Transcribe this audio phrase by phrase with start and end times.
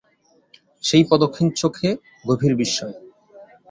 [0.83, 1.89] সেই পদকহীন চোখে
[2.25, 2.95] গভীর বিস্ময়।